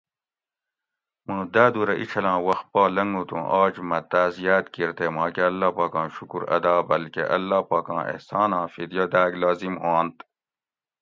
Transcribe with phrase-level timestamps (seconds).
[1.25, 5.05] موں دادو رہ ایں چھلاں وخت پا لنگوت اوُں آج مہ تاۤس یاد کِیر تے
[5.15, 10.15] ما کہ اللّٰہ پاکاں شکر ادا بلکہ اللّٰہ پاکاں احساناں فدیہ داۤگ لازم ھوانت